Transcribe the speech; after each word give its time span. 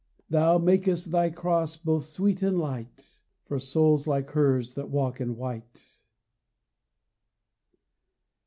Thou 0.31 0.57
makest 0.57 1.11
Thy 1.11 1.29
Cross 1.29 1.77
both 1.77 2.05
sweet 2.05 2.41
and 2.41 2.57
light 2.57 3.19
For 3.45 3.59
souls 3.59 4.07
like 4.07 4.31
hers 4.31 4.73
that 4.73 4.89
walk 4.89 5.21
in 5.21 5.35
white. 5.37 5.99